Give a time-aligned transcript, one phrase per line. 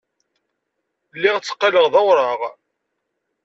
[1.15, 2.39] Lliɣ tteqqaleɣ d awraɣ.